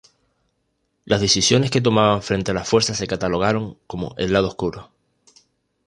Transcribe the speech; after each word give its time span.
Las 1.05 1.21
decisiones 1.21 1.69
que 1.69 1.79
tomaban 1.79 2.23
frente 2.23 2.49
a 2.49 2.53
la 2.55 2.63
Fuerza 2.63 2.95
se 2.95 3.05
catalogaron 3.05 3.77
como 3.85 4.15
"el 4.17 4.33
lado 4.33 4.47
oscuro". 4.47 4.89